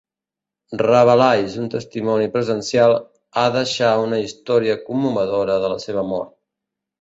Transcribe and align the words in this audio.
Rabelais, 0.81 1.57
un 1.63 1.67
testimoni 1.73 2.29
presencial, 2.37 2.95
ha 3.37 3.45
deixar 3.57 3.93
una 4.07 4.23
història 4.23 4.79
commovedora 4.89 5.61
de 5.67 5.71
la 5.75 5.79
seva 5.87 6.07
mort. 6.15 6.35